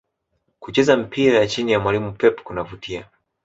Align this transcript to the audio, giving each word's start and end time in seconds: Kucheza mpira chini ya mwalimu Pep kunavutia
Kucheza 0.59 0.93
mpira 0.97 1.47
chini 1.47 1.71
ya 1.71 1.79
mwalimu 1.79 2.11
Pep 2.13 2.43
kunavutia 2.43 3.07